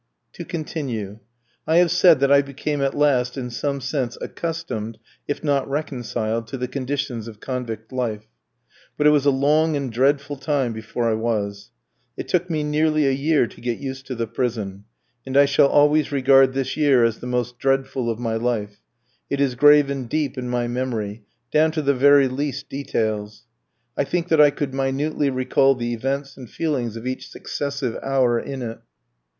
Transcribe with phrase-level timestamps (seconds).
[0.33, 1.19] To continue.
[1.67, 6.47] I have said that I became at last, in some sense, accustomed, if not reconciled,
[6.47, 8.25] to the conditions of convict life;
[8.97, 11.69] but it was a long and dreadful time before I was.
[12.17, 14.85] It took me nearly a year to get used to the prison,
[15.23, 18.79] and I shall always regard this year as the most dreadful of my life,
[19.29, 23.45] it is graven deep in my memory, down to the very least details.
[23.95, 28.39] I think that I could minutely recall the events and feelings of each successive hour
[28.39, 28.79] in it.